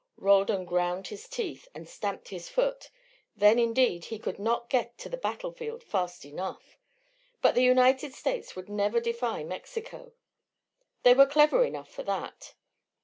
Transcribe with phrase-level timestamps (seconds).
[0.17, 2.89] Roldan ground his teeth and stamped his foot.
[3.35, 6.79] Then, indeed, he could not get to the battlefield fast enough.
[7.39, 10.13] But the United States would never defy Mexico.
[11.03, 12.55] They were clever enough for that.